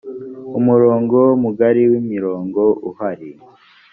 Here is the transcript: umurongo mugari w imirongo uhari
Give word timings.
umurongo 0.59 1.17
mugari 1.43 1.81
w 1.91 1.93
imirongo 2.01 2.61
uhari 2.89 3.29